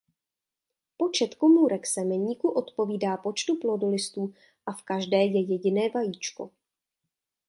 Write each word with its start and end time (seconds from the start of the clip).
Počet 0.97 1.35
komůrek 1.35 1.87
semeníku 1.87 2.49
odpovídá 2.49 3.17
počtu 3.17 3.55
plodolistů 3.55 4.33
a 4.65 4.71
v 4.71 4.83
každé 4.83 5.17
je 5.17 5.39
jediné 5.41 5.89
vajíčko. 5.89 6.49